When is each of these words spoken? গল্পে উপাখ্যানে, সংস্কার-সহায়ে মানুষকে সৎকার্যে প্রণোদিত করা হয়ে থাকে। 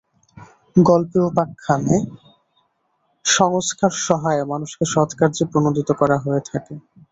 গল্পে 0.75 1.19
উপাখ্যানে, 1.21 1.95
সংস্কার-সহায়ে 3.25 4.43
মানুষকে 4.45 4.83
সৎকার্যে 4.87 5.43
প্রণোদিত 5.51 5.89
করা 5.99 6.17
হয়ে 6.23 6.41
থাকে। 6.47 6.73